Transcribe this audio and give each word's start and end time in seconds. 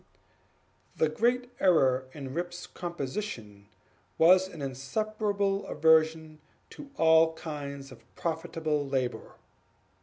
The 0.95 1.09
great 1.09 1.51
error 1.59 2.07
in 2.13 2.33
Rip's 2.33 2.65
composition 2.65 3.67
was 4.17 4.47
an 4.47 4.59
insuperable 4.59 5.63
aversion 5.67 6.39
to 6.71 6.89
all 6.97 7.35
kinds 7.35 7.91
of 7.91 8.03
profitable 8.15 8.83
labor. 8.83 9.35